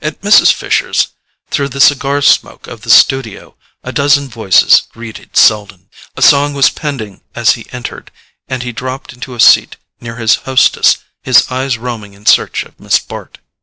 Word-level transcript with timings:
At 0.03 0.21
Mrs. 0.21 0.51
Fisher's, 0.51 1.09
through 1.51 1.69
the 1.69 1.79
cigar 1.79 2.23
smoke 2.23 2.65
of 2.65 2.81
the 2.81 2.89
studio, 2.89 3.55
a 3.83 3.91
dozen 3.91 4.27
voices 4.29 4.81
greeted 4.91 5.37
Selden. 5.37 5.89
A 6.17 6.23
song 6.23 6.55
was 6.55 6.71
pending 6.71 7.21
as 7.35 7.51
he 7.51 7.67
entered, 7.71 8.09
and 8.47 8.63
he 8.63 8.71
dropped 8.71 9.13
into 9.13 9.35
a 9.35 9.39
seat 9.39 9.75
near 9.99 10.15
his 10.15 10.37
hostess, 10.49 10.97
his 11.21 11.51
eyes 11.51 11.77
roaming 11.77 12.15
in 12.15 12.25
search 12.25 12.63
of 12.63 12.79
Miss 12.79 12.97
Bart. 12.97 13.37